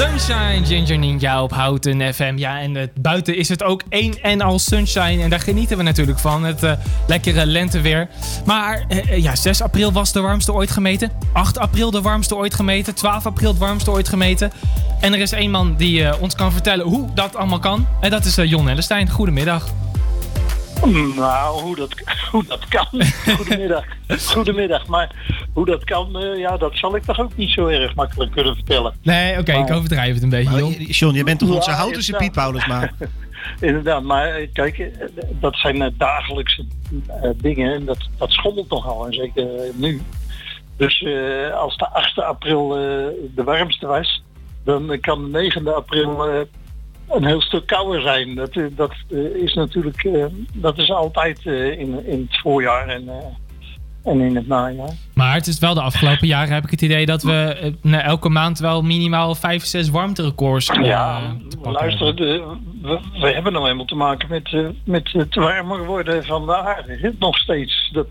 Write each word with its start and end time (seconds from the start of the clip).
Sunshine, 0.00 0.66
Ginger 0.66 0.98
Ninja 0.98 1.42
op 1.42 1.52
Houten 1.52 2.14
FM. 2.14 2.34
Ja, 2.36 2.60
en 2.60 2.90
buiten 3.00 3.36
is 3.36 3.48
het 3.48 3.62
ook 3.62 3.82
één 3.88 4.22
en 4.22 4.40
al 4.40 4.58
sunshine. 4.58 5.22
En 5.22 5.30
daar 5.30 5.40
genieten 5.40 5.76
we 5.76 5.82
natuurlijk 5.82 6.18
van. 6.18 6.44
Het 6.44 6.62
uh, 6.62 6.72
lekkere 7.06 7.46
lenteweer. 7.46 8.08
Maar 8.44 8.84
uh, 8.88 9.22
ja, 9.22 9.34
6 9.36 9.62
april 9.62 9.92
was 9.92 10.12
de 10.12 10.20
warmste 10.20 10.52
ooit 10.52 10.70
gemeten. 10.70 11.12
8 11.32 11.58
april 11.58 11.90
de 11.90 12.00
warmste 12.00 12.36
ooit 12.36 12.54
gemeten. 12.54 12.94
12 12.94 13.26
april 13.26 13.52
de 13.52 13.58
warmste 13.58 13.90
ooit 13.90 14.08
gemeten. 14.08 14.52
En 15.00 15.12
er 15.12 15.20
is 15.20 15.32
één 15.32 15.50
man 15.50 15.74
die 15.76 16.20
ons 16.20 16.34
kan 16.34 16.52
vertellen 16.52 16.86
hoe 16.86 17.08
dat 17.14 17.36
allemaal 17.36 17.58
kan. 17.58 17.86
En 18.00 18.10
dat 18.10 18.24
is 18.24 18.34
Jon 18.34 18.68
Hellestein. 18.68 19.10
Goedemiddag. 19.10 19.68
Nou, 21.16 21.60
hoe 21.62 21.76
dat, 21.76 21.94
hoe 22.30 22.44
dat 22.46 22.68
kan. 22.68 22.86
Goedemiddag. 23.36 23.84
Goedemiddag. 24.08 24.86
Maar 24.86 25.14
hoe 25.52 25.66
dat 25.66 25.84
kan, 25.84 26.22
uh, 26.22 26.38
ja, 26.38 26.56
dat 26.56 26.76
zal 26.76 26.96
ik 26.96 27.02
toch 27.02 27.20
ook 27.20 27.36
niet 27.36 27.50
zo 27.50 27.66
erg 27.66 27.94
makkelijk 27.94 28.32
kunnen 28.32 28.54
vertellen. 28.54 28.94
Nee, 29.02 29.30
oké, 29.30 29.40
okay, 29.40 29.60
ik 29.60 29.70
overdrijf 29.70 30.14
het 30.14 30.22
een 30.22 30.28
beetje. 30.28 30.58
John, 30.58 30.72
John 30.72 31.14
je 31.14 31.24
bent 31.24 31.38
toch 31.38 31.50
onze 31.50 31.70
ja, 31.70 31.76
Houtense 31.76 32.16
Piet 32.16 32.32
Paulus, 32.32 32.66
maar... 32.66 32.92
inderdaad, 33.60 34.02
maar 34.02 34.46
kijk, 34.52 34.90
dat 35.40 35.56
zijn 35.56 35.94
dagelijkse 35.96 36.64
uh, 36.90 37.30
dingen 37.36 37.74
en 37.74 37.84
dat, 37.84 38.08
dat 38.18 38.30
schommelt 38.30 38.70
nogal, 38.70 39.06
en 39.06 39.12
zeker 39.12 39.46
nu. 39.74 40.02
Dus 40.76 41.00
uh, 41.00 41.54
als 41.54 41.76
de 41.76 41.88
8 41.88 42.18
april 42.18 42.68
de 43.34 43.44
warmste 43.44 43.86
was, 43.86 44.22
dan 44.64 44.98
kan 45.00 45.22
de 45.22 45.38
9 45.38 45.74
april 45.74 46.46
een 47.10 47.24
heel 47.24 47.40
stuk 47.40 47.66
kouder 47.66 48.00
zijn. 48.00 48.34
Dat, 48.34 48.50
eh, 48.50 48.64
dat 48.70 48.92
eh, 49.10 49.18
is 49.18 49.54
natuurlijk, 49.54 50.04
eh, 50.04 50.24
dat 50.54 50.78
is 50.78 50.90
altijd 50.90 51.44
in, 51.44 52.06
in 52.06 52.28
het 52.30 52.40
voorjaar 52.40 52.88
en, 52.88 53.08
en 54.04 54.20
in 54.20 54.36
het 54.36 54.46
najaar. 54.46 54.92
Maar 55.14 55.34
het 55.34 55.46
is 55.46 55.58
wel 55.58 55.74
de 55.74 55.82
afgelopen 55.82 56.26
jaren 56.26 56.54
heb 56.54 56.64
ik 56.64 56.70
het 56.70 56.82
idee 56.82 57.06
dat 57.06 57.22
we 57.22 57.72
elke 57.82 58.28
maand 58.28 58.58
wel 58.58 58.82
minimaal 58.82 59.34
5, 59.34 59.64
6 59.64 59.88
warmterecords 59.88 60.70
Ja, 60.82 61.20
luister, 61.62 62.16
de, 62.16 62.56
we, 62.82 63.00
we, 63.20 63.32
hebben 63.32 63.52
nou 63.52 63.68
eenmaal 63.68 63.84
te 63.84 63.94
maken 63.94 64.28
met, 64.28 64.74
met 64.84 65.12
het 65.12 65.34
warmer 65.34 65.84
worden 65.84 66.24
van 66.24 66.46
de 66.46 66.56
aarde. 66.56 67.14
Nog 67.18 67.38
steeds. 67.38 67.90
Dat, 67.92 68.08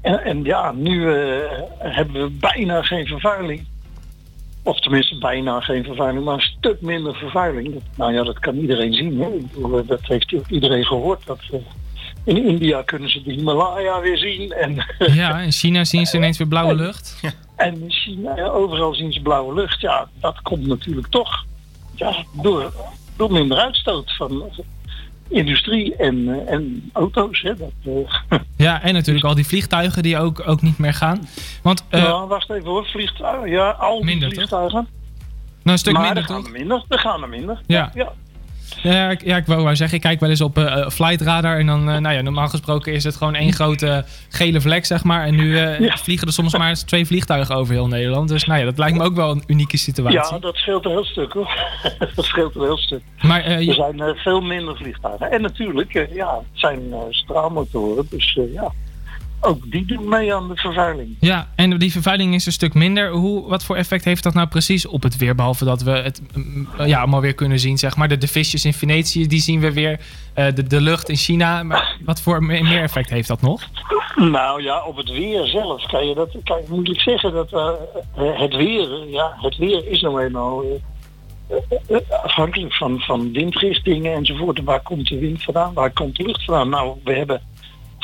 en, 0.00 0.24
en, 0.24 0.44
ja, 0.44 0.72
nu 0.72 1.06
hebben 1.78 2.22
we 2.22 2.30
bijna 2.30 2.82
geen 2.82 3.06
vervuiling. 3.06 3.66
Of 4.62 4.80
tenminste 4.80 5.18
bijna 5.18 5.60
geen 5.60 5.84
vervuiling, 5.84 6.24
maar 6.24 6.34
een 6.34 6.40
stuk 6.40 6.80
minder 6.80 7.14
vervuiling. 7.14 7.82
nou 7.96 8.12
ja, 8.12 8.22
dat 8.22 8.38
kan 8.38 8.56
iedereen 8.56 8.94
zien. 8.94 9.20
Hè? 9.20 9.26
Eh, 9.26 9.86
dat 9.86 10.00
heeft 10.02 10.34
iedereen 10.48 10.84
gehoord. 10.84 11.26
Dat, 11.26 11.40
uh, 11.52 11.60
in 12.24 12.44
India 12.44 12.82
kunnen 12.82 13.10
ze 13.10 13.22
de 13.22 13.32
Himalaya 13.32 14.00
weer 14.00 14.18
zien. 14.18 14.52
En, 14.52 14.86
ja, 15.22 15.40
in 15.40 15.52
China 15.52 15.84
zien 15.84 16.06
ze 16.06 16.16
ineens 16.16 16.38
weer 16.38 16.48
blauwe 16.48 16.74
lucht. 16.74 17.20
En 17.56 17.82
in 17.82 17.90
China, 17.90 18.48
overal 18.48 18.94
zien 18.94 19.12
ze 19.12 19.20
blauwe 19.20 19.54
lucht. 19.54 19.80
Ja, 19.80 20.08
dat 20.20 20.40
komt 20.42 20.66
natuurlijk 20.66 21.06
toch 21.06 21.44
ja, 21.94 22.24
door, 22.42 22.72
door 23.16 23.32
minder 23.32 23.58
uitstoot 23.58 24.16
van, 24.16 24.44
industrie 25.28 25.96
en, 25.96 26.28
eh, 26.28 26.52
en 26.52 26.90
auto's. 26.92 27.40
Hè, 27.40 27.56
dat, 27.56 27.72
uh, 27.82 28.38
ja, 28.56 28.82
en 28.82 28.94
natuurlijk 28.94 29.24
al 29.24 29.34
die 29.34 29.46
vliegtuigen 29.46 30.02
die 30.02 30.18
ook, 30.18 30.42
ook 30.46 30.62
niet 30.62 30.78
meer 30.78 30.94
gaan. 30.94 31.28
Want, 31.62 31.84
uh, 31.90 32.02
nou, 32.02 32.28
wacht 32.28 32.50
even 32.50 32.68
hoor, 32.68 32.86
vliegtuigen. 32.86 33.50
Ja, 33.50 33.70
al 33.70 34.02
minder, 34.02 34.28
die 34.28 34.36
vliegtuigen. 34.36 34.78
Toch? 34.78 34.88
Nou, 35.62 35.76
een 35.76 35.78
stuk 35.78 35.92
maar 35.92 36.02
minder, 36.02 36.22
er 36.22 36.28
gaan 36.28 36.44
er 36.44 36.50
minder. 36.50 36.84
Er 36.88 36.98
gaan 36.98 37.22
er 37.22 37.28
minder. 37.28 37.60
Ja. 37.66 37.90
ja. 37.94 38.12
Ja, 38.82 39.10
ik, 39.10 39.24
ja, 39.24 39.36
ik 39.36 39.46
wou 39.46 39.62
maar 39.62 39.76
zeggen, 39.76 39.96
ik 39.96 40.02
kijk 40.02 40.20
wel 40.20 40.30
eens 40.30 40.40
op 40.40 40.58
uh, 40.58 40.88
Flight 40.88 41.20
Radar 41.20 41.58
en 41.58 41.66
dan, 41.66 41.88
uh, 41.88 41.96
nou 41.98 42.14
ja, 42.14 42.20
normaal 42.20 42.48
gesproken 42.48 42.92
is 42.92 43.04
het 43.04 43.16
gewoon 43.16 43.34
één 43.34 43.52
grote 43.52 44.04
gele 44.28 44.60
vlek, 44.60 44.84
zeg 44.84 45.04
maar. 45.04 45.26
En 45.26 45.34
nu 45.34 45.44
uh, 45.44 45.80
ja. 45.80 45.96
vliegen 45.96 46.26
er 46.26 46.32
soms 46.32 46.56
maar 46.56 46.74
twee 46.74 47.06
vliegtuigen 47.06 47.56
over 47.56 47.74
heel 47.74 47.88
Nederland. 47.88 48.28
Dus 48.28 48.44
nou 48.44 48.58
ja, 48.58 48.64
dat 48.64 48.78
lijkt 48.78 48.98
me 48.98 49.04
ook 49.04 49.14
wel 49.14 49.30
een 49.30 49.44
unieke 49.46 49.76
situatie. 49.76 50.34
Ja, 50.34 50.38
dat 50.38 50.56
scheelt 50.56 50.84
een 50.84 50.90
heel 50.90 51.04
stuk 51.04 51.32
hoor. 51.32 51.56
dat 52.14 52.24
scheelt 52.24 52.54
een 52.54 52.62
heel 52.62 52.78
stuk. 52.78 53.02
Maar, 53.22 53.44
er 53.44 53.74
zijn 53.74 54.16
veel 54.16 54.40
minder 54.40 54.76
vliegtuigen. 54.76 55.30
En 55.30 55.42
natuurlijk, 55.42 56.08
ja, 56.12 56.34
het 56.34 56.60
zijn 56.60 56.80
straalmotoren, 57.10 58.06
dus 58.10 58.38
ja 58.52 58.72
ook 59.44 59.70
die 59.70 59.84
doen 59.84 60.08
mee 60.08 60.34
aan 60.34 60.48
de 60.48 60.56
vervuiling. 60.56 61.16
Ja, 61.20 61.48
en 61.54 61.78
die 61.78 61.92
vervuiling 61.92 62.34
is 62.34 62.46
een 62.46 62.52
stuk 62.52 62.74
minder. 62.74 63.10
Hoe, 63.10 63.48
wat 63.48 63.64
voor 63.64 63.76
effect 63.76 64.04
heeft 64.04 64.22
dat 64.22 64.34
nou 64.34 64.48
precies 64.48 64.86
op 64.86 65.02
het 65.02 65.16
weer? 65.16 65.34
Behalve 65.34 65.64
dat 65.64 65.82
we 65.82 65.90
het 65.90 66.22
mm, 66.34 66.68
ja, 66.84 66.98
allemaal 66.98 67.20
weer 67.20 67.34
kunnen 67.34 67.58
zien, 67.58 67.78
zeg 67.78 67.96
maar. 67.96 68.08
De, 68.08 68.18
de 68.18 68.28
visjes 68.28 68.64
in 68.64 68.72
Venetië, 68.72 69.26
die 69.26 69.40
zien 69.40 69.60
we 69.60 69.72
weer. 69.72 70.00
Uh, 70.34 70.46
de, 70.54 70.62
de 70.62 70.80
lucht 70.80 71.08
in 71.08 71.16
China. 71.16 71.62
Maar 71.62 71.96
wat 72.04 72.20
voor 72.20 72.44
meer 72.44 72.82
effect 72.82 73.10
heeft 73.10 73.28
dat 73.28 73.42
nog? 73.42 73.62
Nou 74.16 74.62
ja, 74.62 74.84
op 74.84 74.96
het 74.96 75.10
weer 75.10 75.46
zelf 75.46 75.86
kan 75.86 76.06
je 76.06 76.14
dat 76.14 76.36
kan 76.44 76.58
je 76.58 76.66
moeilijk 76.68 77.00
zeggen. 77.00 77.32
Dat, 77.32 77.52
uh, 77.52 77.70
het 78.14 78.56
weer, 78.56 79.08
ja, 79.08 79.32
het 79.36 79.56
weer 79.56 79.86
is 79.86 80.00
nou 80.00 80.22
eenmaal... 80.22 80.64
Uh, 80.64 81.96
afhankelijk 82.22 82.74
van, 82.74 83.00
van 83.00 83.32
windrichtingen 83.32 84.14
enzovoort. 84.14 84.62
Waar 84.64 84.82
komt 84.82 85.08
de 85.08 85.18
wind 85.18 85.42
vandaan? 85.42 85.72
Waar 85.72 85.90
komt 85.90 86.16
de 86.16 86.22
lucht 86.22 86.44
vandaan? 86.44 86.68
Nou, 86.68 86.96
we 87.04 87.12
hebben 87.12 87.40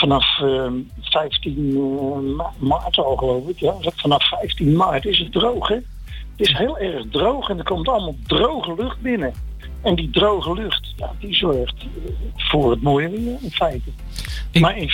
vanaf 0.00 0.40
uh, 0.42 0.70
15 1.00 1.58
uh, 1.58 2.44
maart 2.58 2.98
al 2.98 3.16
geloof 3.16 3.48
ik. 3.48 3.58
Ja. 3.58 3.74
Vanaf 3.80 4.28
15 4.28 4.76
maart 4.76 5.04
is 5.04 5.18
het 5.18 5.32
droog. 5.32 5.68
Hè? 5.68 5.74
Het 5.74 6.48
is 6.48 6.52
heel 6.52 6.78
erg 6.78 7.04
droog 7.10 7.48
en 7.48 7.58
er 7.58 7.64
komt 7.64 7.88
allemaal 7.88 8.16
droge 8.26 8.74
lucht 8.74 9.00
binnen. 9.00 9.32
En 9.82 9.94
die 9.94 10.10
droge 10.10 10.54
lucht, 10.54 10.92
ja, 10.96 11.12
die 11.18 11.34
zorgt 11.34 11.86
voor 12.36 12.70
het 12.70 12.82
mooie 12.82 13.08
weer 13.08 13.36
in 13.40 13.50
feite. 13.50 13.90
Ik... 14.50 14.60
Maar 14.60 14.76
in 14.76 14.90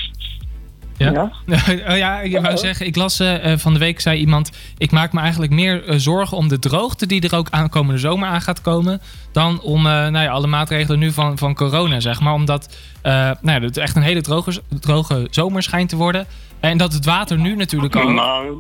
ja? 0.97 1.32
Ja, 1.47 1.59
oh 1.91 1.97
ja 1.97 2.21
ik 2.21 2.41
wou 2.41 2.56
zeggen, 2.56 2.87
ik 2.87 2.97
las 2.97 3.21
uh, 3.21 3.56
van 3.56 3.72
de 3.72 3.78
week, 3.78 4.00
zei 4.00 4.19
iemand... 4.19 4.50
ik 4.78 4.91
maak 4.91 5.12
me 5.12 5.21
eigenlijk 5.21 5.53
meer 5.53 5.88
uh, 5.88 5.94
zorgen 5.99 6.37
om 6.37 6.49
de 6.49 6.59
droogte 6.59 7.06
die 7.06 7.28
er 7.28 7.37
ook 7.37 7.50
aankomende 7.50 8.00
zomer 8.00 8.28
aan 8.28 8.41
gaat 8.41 8.60
komen... 8.60 9.00
dan 9.32 9.60
om 9.60 9.78
uh, 9.78 9.93
nou 9.93 10.19
ja, 10.19 10.31
alle 10.31 10.47
maatregelen 10.47 10.99
nu 10.99 11.12
van, 11.12 11.38
van 11.38 11.55
corona, 11.55 12.00
zeg 12.00 12.21
maar. 12.21 12.32
Omdat 12.32 12.77
nou 13.03 13.37
ja, 13.43 13.60
het 13.60 13.77
echt 13.77 13.97
een 13.97 14.03
hele 14.03 14.21
droge, 14.21 14.62
droge 14.81 15.27
zomer 15.31 15.62
schijnt 15.62 15.88
te 15.88 15.97
worden. 15.97 16.27
En 16.60 16.78
dat 16.78 16.93
het 16.93 17.05
water 17.05 17.38
nu 17.38 17.56
natuurlijk 17.56 17.97
al 17.97 18.59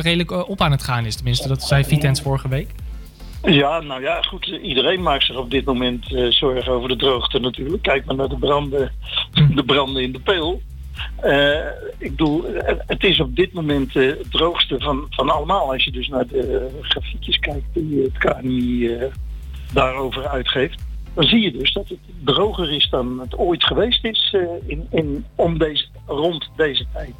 redelijk 0.00 0.48
op 0.48 0.60
aan 0.60 0.70
het 0.70 0.82
gaan 0.82 1.04
is. 1.04 1.16
Tenminste, 1.16 1.48
dat 1.48 1.62
zei 1.62 1.84
Vitens 1.84 2.20
vorige 2.20 2.48
week. 2.48 2.68
Ja, 3.42 3.80
nou 3.80 4.02
ja, 4.02 4.22
goed. 4.22 4.46
Iedereen 4.62 5.02
maakt 5.02 5.24
zich 5.24 5.36
op 5.36 5.50
dit 5.50 5.64
moment 5.64 6.06
zorgen 6.28 6.72
over 6.72 6.88
de 6.88 6.96
droogte 6.96 7.38
natuurlijk. 7.38 7.82
Kijk 7.82 8.04
maar 8.04 8.16
naar 8.16 8.28
de 8.28 8.38
branden, 8.38 8.92
hm. 9.32 9.54
de 9.54 9.64
branden 9.64 10.02
in 10.02 10.12
de 10.12 10.20
peel. 10.20 10.62
Uh, 11.24 11.66
ik 11.98 12.10
bedoel, 12.10 12.44
het 12.86 13.04
is 13.04 13.20
op 13.20 13.36
dit 13.36 13.52
moment 13.52 13.94
uh, 13.94 14.08
het 14.08 14.30
droogste 14.30 14.78
van, 14.78 15.06
van 15.10 15.30
allemaal. 15.30 15.72
Als 15.72 15.84
je 15.84 15.90
dus 15.90 16.08
naar 16.08 16.26
de 16.26 16.68
grafiekjes 16.80 17.38
kijkt 17.38 17.66
die 17.72 18.02
het 18.02 18.18
KNMI 18.18 18.98
daarover 19.72 20.28
uitgeeft. 20.28 20.82
Dan 21.14 21.24
zie 21.24 21.40
je 21.40 21.52
dus 21.52 21.72
dat 21.72 21.88
het 21.88 21.98
droger 22.24 22.72
is 22.72 22.88
dan 22.90 23.20
het 23.20 23.38
ooit 23.38 23.64
geweest 23.64 24.04
is 24.04 24.36
in, 24.66 24.86
in, 24.90 25.24
om 25.34 25.58
deze, 25.58 25.86
rond 26.06 26.50
deze 26.56 26.86
tijd. 26.92 27.14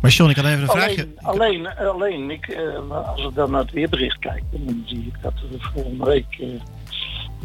Maar 0.00 0.10
John, 0.10 0.30
ik 0.30 0.36
had 0.36 0.44
even 0.44 0.62
een 0.62 0.68
alleen, 0.68 0.82
vraagje. 0.82 1.08
Alleen, 1.16 1.76
alleen 1.76 2.30
ik, 2.30 2.58
als 3.06 3.24
ik 3.24 3.34
dan 3.34 3.50
naar 3.50 3.60
het 3.60 3.72
weerbericht 3.72 4.18
kijk, 4.18 4.42
dan 4.50 4.82
zie 4.86 4.98
ik 5.06 5.22
dat 5.22 5.32
er 5.32 5.70
volgende 5.74 6.04
week 6.04 6.38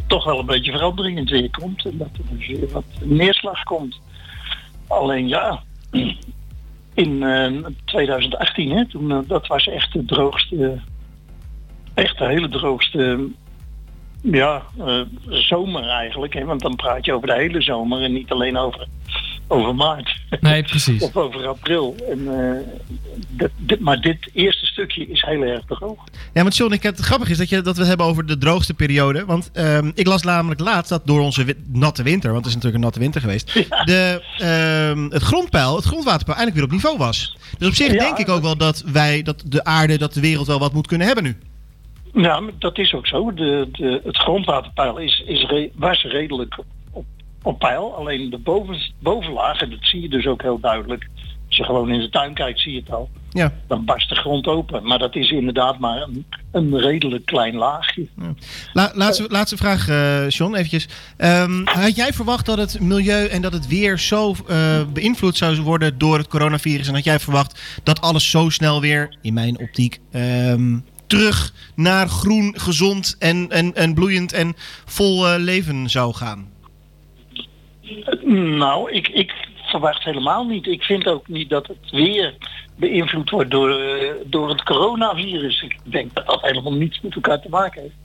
toch 0.07 0.23
wel 0.23 0.39
een 0.39 0.45
beetje 0.45 0.71
verandering 0.71 1.17
in 1.17 1.23
het 1.23 1.31
weer 1.31 1.49
komt. 1.51 1.85
En 1.85 1.97
dat 1.97 2.09
er 2.13 2.37
dus 2.37 2.47
weer 2.47 2.71
wat 2.71 2.83
neerslag 3.03 3.63
komt. 3.63 3.99
Alleen 4.87 5.27
ja, 5.27 5.63
in 6.93 7.21
uh, 7.21 7.45
eh, 7.45 7.65
2018, 7.85 8.71
hè, 8.71 8.85
toen, 8.85 9.11
uh, 9.11 9.19
dat 9.27 9.47
was 9.47 9.67
echt 9.67 9.93
de 9.93 10.05
droogste, 10.05 10.79
echt 11.93 12.17
de 12.17 12.25
hele 12.25 12.49
droogste 12.49 13.27
ja, 14.21 14.61
uh, 14.77 15.01
zomer 15.29 15.87
eigenlijk. 15.89 16.33
Hè, 16.33 16.45
want 16.45 16.61
dan 16.61 16.75
praat 16.75 17.05
je 17.05 17.13
over 17.13 17.27
de 17.27 17.35
hele 17.35 17.61
zomer 17.61 18.01
en 18.01 18.13
niet 18.13 18.31
alleen 18.31 18.57
over 18.57 18.87
over 19.47 19.75
maart. 19.75 20.14
Nee, 20.41 20.63
precies. 20.63 21.03
of 21.03 21.15
over 21.15 21.47
april. 21.47 21.95
En, 22.09 22.19
uh, 22.19 22.51
dit, 23.29 23.49
dit, 23.57 23.79
maar 23.79 24.01
dit 24.01 24.29
eerste 24.33 24.65
stukje 24.65 25.07
is 25.07 25.21
heel 25.21 25.41
erg 25.41 25.65
droog. 25.65 26.03
Ja, 26.33 26.41
want 26.41 26.55
John, 26.55 26.73
ik, 26.73 26.83
het 26.83 26.99
grappig 26.99 27.29
is 27.29 27.37
dat, 27.37 27.49
je, 27.49 27.61
dat 27.61 27.73
we 27.73 27.79
het 27.79 27.87
hebben 27.87 28.05
over 28.05 28.25
de 28.25 28.37
droogste 28.37 28.73
periode. 28.73 29.25
Want 29.25 29.51
um, 29.53 29.91
ik 29.95 30.07
las 30.07 30.23
namelijk 30.23 30.59
laatst 30.59 30.89
dat 30.89 31.07
door 31.07 31.19
onze 31.19 31.55
natte 31.67 32.03
winter, 32.03 32.31
want 32.31 32.45
het 32.45 32.55
is 32.55 32.61
natuurlijk 32.61 32.83
een 32.83 32.89
natte 32.89 32.99
winter 32.99 33.21
geweest, 33.21 33.53
de, 33.85 34.21
um, 34.91 35.11
het 35.11 35.23
grondpeil, 35.23 35.75
het 35.75 35.85
grondwaterpeil 35.85 36.37
eigenlijk 36.37 36.55
weer 36.55 36.65
op 36.65 36.71
niveau 36.71 36.97
was. 36.97 37.37
Dus 37.57 37.67
op 37.67 37.73
zich 37.73 37.91
ja, 37.91 37.99
denk 37.99 38.17
ik 38.17 38.29
ook 38.29 38.41
wel 38.41 38.57
dat 38.57 38.83
wij, 38.85 39.21
dat 39.21 39.43
de 39.45 39.63
aarde, 39.63 39.97
dat 39.97 40.13
de 40.13 40.21
wereld 40.21 40.47
wel 40.47 40.59
wat 40.59 40.73
moet 40.73 40.87
kunnen 40.87 41.07
hebben 41.07 41.23
nu. 41.23 41.37
Ja, 42.13 42.41
dat 42.59 42.77
is 42.77 42.93
ook 42.93 43.07
zo. 43.07 43.33
De, 43.33 43.67
de, 43.71 44.01
het 44.03 44.17
grondwaterpeil 44.17 44.97
is, 44.97 45.23
is 45.25 45.43
re, 45.43 45.69
was 45.75 46.03
redelijk 46.03 46.57
op 47.45 47.59
peil. 47.59 47.95
Alleen 47.95 48.29
de 48.29 48.37
boven, 48.37 48.93
bovenlaag, 48.99 49.61
en 49.61 49.69
dat 49.69 49.79
zie 49.81 50.01
je 50.01 50.09
dus 50.09 50.25
ook 50.25 50.41
heel 50.41 50.59
duidelijk. 50.59 51.07
Als 51.47 51.57
je 51.57 51.63
gewoon 51.63 51.91
in 51.91 51.99
de 51.99 52.09
tuin 52.09 52.33
kijkt, 52.33 52.59
zie 52.59 52.73
je 52.73 52.79
het 52.79 52.91
al. 52.91 53.09
Ja. 53.29 53.53
Dan 53.67 53.85
barst 53.85 54.09
de 54.09 54.15
grond 54.15 54.47
open. 54.47 54.87
Maar 54.87 54.99
dat 54.99 55.15
is 55.15 55.31
inderdaad 55.31 55.79
maar 55.79 56.01
een, 56.01 56.25
een 56.51 56.79
redelijk 56.79 57.25
klein 57.25 57.55
laagje. 57.55 58.07
Ja. 58.17 58.33
La, 58.73 58.91
laatste, 58.93 59.25
laatste 59.29 59.57
vraag, 59.57 59.89
uh, 59.89 60.29
John, 60.29 60.55
eventjes. 60.55 60.87
Um, 61.17 61.67
had 61.67 61.95
jij 61.95 62.13
verwacht 62.13 62.45
dat 62.45 62.57
het 62.57 62.79
milieu 62.79 63.25
en 63.27 63.41
dat 63.41 63.53
het 63.53 63.67
weer 63.67 63.99
zo 63.99 64.35
uh, 64.49 64.81
beïnvloed 64.93 65.37
zou 65.37 65.61
worden 65.61 65.97
door 65.97 66.17
het 66.17 66.27
coronavirus? 66.27 66.87
En 66.87 66.93
had 66.93 67.03
jij 67.03 67.19
verwacht 67.19 67.79
dat 67.83 68.01
alles 68.01 68.29
zo 68.29 68.49
snel 68.49 68.81
weer, 68.81 69.17
in 69.21 69.33
mijn 69.33 69.59
optiek, 69.59 69.99
um, 70.11 70.85
terug 71.07 71.53
naar 71.75 72.07
groen, 72.07 72.53
gezond 72.57 73.15
en, 73.19 73.49
en, 73.49 73.75
en 73.75 73.93
bloeiend 73.93 74.33
en 74.33 74.55
vol 74.85 75.27
eh, 75.27 75.35
leven 75.37 75.89
zou 75.89 76.13
gaan? 76.13 76.53
Nou, 78.57 78.91
ik, 78.91 79.07
ik 79.07 79.47
verwacht 79.65 80.03
helemaal 80.03 80.45
niet. 80.45 80.67
Ik 80.67 80.83
vind 80.83 81.07
ook 81.07 81.27
niet 81.27 81.49
dat 81.49 81.67
het 81.67 81.91
weer 81.91 82.35
beïnvloed 82.75 83.29
wordt 83.29 83.51
door, 83.51 83.79
eh, 83.79 84.11
door 84.25 84.49
het 84.49 84.63
coronavirus. 84.63 85.61
Ik 85.61 85.77
denk 85.83 86.13
dat 86.13 86.25
dat 86.25 86.41
helemaal 86.41 86.73
niets 86.73 87.01
met 87.01 87.15
elkaar 87.15 87.41
te 87.41 87.49
maken 87.49 87.81
heeft. 87.81 87.95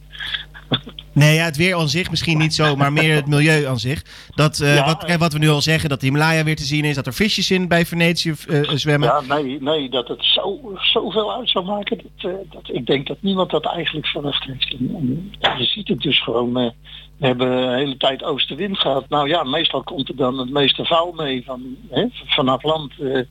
Nee, 1.13 1.35
ja, 1.35 1.45
het 1.45 1.57
weer 1.57 1.77
aan 1.77 1.89
zich 1.89 2.11
misschien 2.11 2.39
niet 2.39 2.55
zo, 2.55 2.77
maar 2.77 2.93
meer 2.93 3.15
het 3.15 3.27
milieu 3.27 3.67
aan 3.67 3.79
zich. 3.79 4.03
Dat, 4.35 4.61
eh, 4.61 4.75
Ja, 4.75 4.85
wat, 4.85 5.05
kijk, 5.05 5.19
wat 5.19 5.33
we 5.33 5.39
nu 5.39 5.49
al 5.49 5.61
zeggen, 5.63 5.89
dat 5.89 6.01
de 6.01 6.07
Himalaya 6.07 6.45
weer 6.45 6.57
te 6.57 6.65
zien 6.65 6.85
is, 6.85 6.95
dat 6.95 7.07
er 7.07 7.13
visjes 7.15 7.51
in 7.51 7.69
bij 7.69 7.87
Venetië 7.87 8.35
eh, 8.49 8.61
zwemmen. 8.75 9.09
Ja, 9.09 9.35
nee, 9.37 9.59
nee, 9.63 9.89
dat 9.91 10.09
het 10.09 10.25
zo, 10.25 10.61
zoveel 10.77 11.33
uit 11.35 11.51
zou 11.51 11.65
maken. 11.65 11.97
Dat, 12.03 12.33
eh, 12.33 12.39
dat, 12.51 12.63
ik 12.77 12.87
denk 12.87 13.07
dat 13.07 13.17
niemand 13.21 13.51
dat 13.51 13.67
eigenlijk 13.67 14.07
verwacht 14.07 14.45
heeft. 14.45 14.73
En, 14.79 14.95
en, 14.97 15.33
ja, 15.41 15.55
je 15.57 15.65
ziet 15.65 15.89
het 15.89 16.01
dus 16.01 16.23
gewoon. 16.23 16.59
eh, 16.59 16.71
we 17.19 17.27
hebben 17.27 17.51
de 17.51 17.75
hele 17.77 17.97
tijd 17.97 18.23
oostenwind 18.25 18.79
gehad. 18.79 19.09
Nou 19.09 19.29
ja, 19.29 19.43
meestal 19.43 19.83
komt 19.83 20.09
er 20.09 20.17
dan 20.17 20.39
het 20.39 20.51
meeste 20.51 20.85
vuil 20.85 21.13
mee 21.17 21.43
van, 21.45 21.63
hè, 21.91 22.07
vanaf 22.27 22.63
land. 22.63 22.93
eh, 23.01 23.19
eh, 23.19 23.25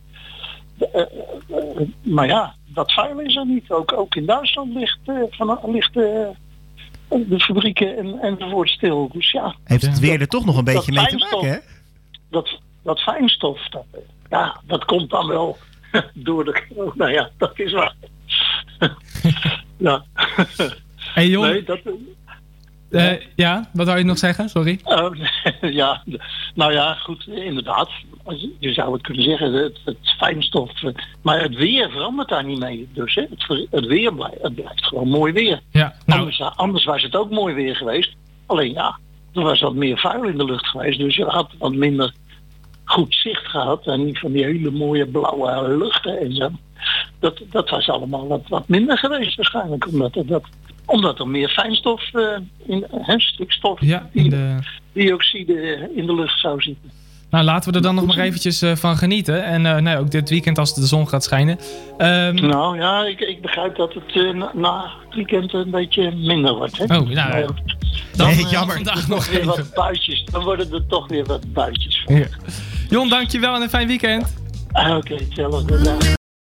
eh, 0.94 1.02
eh, 1.50 1.88
maar 2.04 2.28
ja, 2.28 2.56
dat 2.68 2.92
vuil 2.94 3.20
is 3.20 3.36
er 3.36 3.46
niet. 3.46 3.72
Ook, 3.72 3.94
ook 3.94 4.16
in 4.16 4.26
Duitsland 4.26 4.74
ligt, 4.74 5.00
eh, 5.06 5.16
van, 5.30 5.60
ligt 5.68 5.98
eh, 5.98 6.28
de 7.10 7.40
fabrieken 7.40 7.98
en, 7.98 8.20
enzovoort 8.20 8.70
stil. 8.70 9.10
Dus 9.14 9.32
ja, 9.32 9.56
Heeft 9.64 9.86
het 9.86 10.00
weer 10.00 10.22
er 10.22 10.28
toch 10.28 10.46
nog 10.46 10.58
een 10.58 10.64
beetje 10.64 10.92
mee 10.92 11.06
te 11.06 11.18
maken, 11.18 11.50
hè? 11.50 11.58
dat, 12.30 12.60
dat 12.84 13.00
fijnstof, 13.00 13.70
dat, 13.70 13.86
ja, 14.30 14.62
dat 14.68 14.86
komt 14.86 15.10
dan 15.10 15.28
wel 15.28 15.58
door 16.14 16.46
de 16.46 16.66
corona. 16.68 17.08
Ja, 17.08 17.30
dat 17.38 17.60
is 17.60 17.72
waar. 17.72 17.96
ja. 19.78 20.06
Hey 20.96 21.28
Jon, 21.28 21.42
Nee, 21.42 21.64
dat, 21.64 21.80
eh, 22.92 23.12
ja, 23.36 23.70
wat 23.74 23.86
wou 23.86 23.98
je 23.98 24.04
nog 24.04 24.18
zeggen? 24.18 24.50
Sorry. 24.50 24.80
oh, 24.84 25.16
ja, 25.62 26.04
nou 26.56 26.74
ja, 26.74 26.94
goed, 26.94 27.28
inderdaad. 27.28 27.90
Je 28.60 28.74
zou 28.74 28.94
het 28.94 29.02
kunnen 29.02 29.24
zeggen, 29.24 29.54
het, 29.54 29.80
het 29.86 29.98
fijnstof. 30.18 30.84
eh, 30.84 30.94
Maar 31.22 31.42
het 31.42 31.56
weer 31.56 31.90
verandert 31.92 32.30
daar 32.30 32.44
niet 32.46 32.60
mee. 32.60 32.88
Dus 32.94 33.16
hè, 33.16 33.22
het, 33.30 33.68
het 33.72 33.86
weer 33.86 34.14
blijft, 34.14 34.42
het 34.42 34.56
blijft 34.56 34.86
gewoon 34.86 35.10
mooi 35.10 35.34
weer. 35.34 35.60
Ja, 35.72 35.96
nou, 36.06 36.20
Anders, 36.20 36.42
anders 36.42 36.86
was 36.86 37.04
het 37.04 37.16
ook 37.16 37.30
mooi 37.30 37.54
weer 37.54 37.76
geweest. 37.76 38.16
Alleen 38.46 38.74
ja, 38.74 38.98
er 39.34 39.42
was 39.42 39.60
wat 39.62 39.74
meer 39.76 39.98
vuil 39.98 40.24
in 40.24 40.38
de 40.38 40.46
lucht 40.46 40.68
geweest. 40.68 41.00
Dus 41.00 41.16
je 41.16 41.26
had 41.26 41.50
wat 41.58 41.74
minder 41.74 42.14
goed 42.86 43.16
zicht 43.16 43.48
gehad. 43.48 43.88
En 43.88 44.06
niet 44.06 44.20
van 44.20 44.32
die 44.32 44.44
hele 44.44 44.72
mooie 44.72 45.08
blauwe 45.08 45.78
luchten 45.78 46.20
en 46.20 46.36
zo. 46.36 46.50
Dat, 47.20 47.42
dat 47.50 47.70
was 47.70 47.90
allemaal 47.90 48.28
wat, 48.28 48.42
wat 48.48 48.68
minder 48.68 48.98
geweest 48.98 49.36
waarschijnlijk. 49.36 49.88
Omdat 49.88 50.14
dat, 50.26 50.44
omdat 50.90 51.20
er 51.20 51.28
meer 51.28 51.50
fijnstof, 51.50 52.14
eh, 52.14 52.24
in, 52.66 52.86
hè, 52.92 53.20
stikstof, 53.20 53.82
ja, 53.82 54.10
in 54.14 54.30
de... 54.30 54.56
dioxide 54.94 55.90
in 55.96 56.06
de 56.06 56.14
lucht 56.16 56.40
zou 56.40 56.62
zitten. 56.62 56.92
Nou, 57.30 57.44
laten 57.44 57.70
we 57.72 57.76
er 57.78 57.84
dan 57.84 57.96
nog 57.96 58.06
maar 58.06 58.18
eventjes 58.18 58.62
eh, 58.62 58.76
van 58.76 58.98
genieten. 58.98 59.44
En 59.44 59.66
eh, 59.66 59.76
nou, 59.82 60.00
ook 60.00 60.12
dit 60.12 60.30
weekend 60.30 60.58
als 60.58 60.76
de 60.76 60.86
zon 60.86 61.08
gaat 61.10 61.24
schijnen. 61.24 61.60
Ehm, 61.98 62.36
Nou 62.48 62.78
ja, 62.78 63.04
ik, 63.06 63.20
ik 63.20 63.42
begrijp 63.42 63.76
dat 63.76 63.94
het 63.94 64.16
eh, 64.26 64.44
na, 64.54 64.92
het 65.06 65.16
weekend 65.16 65.54
een 65.54 65.70
beetje 65.70 66.12
minder 66.16 66.54
wordt. 66.56 66.78
Hè? 66.78 66.84
Oh, 66.84 66.90
nou, 67.10 67.46
dan 68.16 68.28
Nee, 68.28 68.46
eh, 68.46 68.52
jammer. 68.52 68.76
vandaag 68.76 69.08
nog 69.08 69.28
weer 69.30 69.36
even. 69.40 69.48
wat 69.56 69.74
buitjes. 69.74 70.26
Dan 70.32 70.44
worden 70.44 70.74
er 70.74 70.86
toch 70.88 71.08
weer 71.08 71.26
wat 71.26 71.54
buitjes 71.54 72.02
van. 72.06 72.16
Ja. 72.16 72.26
Jon, 72.90 73.10
dankjewel 73.10 73.56
en 73.56 73.62
een 73.62 73.70
fijn 73.70 73.88
weekend. 73.88 74.36
Ah, 74.72 74.98
Oké, 74.98 75.14
hetzelfde. 75.14 75.82
dag. 75.82 76.18